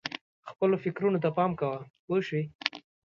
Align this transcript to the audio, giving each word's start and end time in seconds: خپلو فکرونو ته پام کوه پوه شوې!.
خپلو 0.49 0.75
فکرونو 0.83 1.21
ته 1.23 1.29
پام 1.37 1.51
کوه 1.59 1.77
پوه 2.05 2.19
شوې!. 2.27 2.43